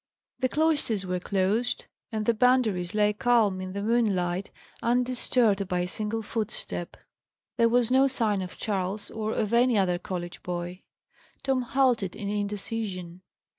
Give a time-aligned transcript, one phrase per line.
[0.39, 4.49] The cloisters were closed, and the Boundaries lay calm in the moonlight,
[4.81, 6.97] undisturbed by a single footstep.
[7.57, 10.81] There was no sign of Charles, or of any other college boy.
[11.43, 13.21] Tom halted in indecision.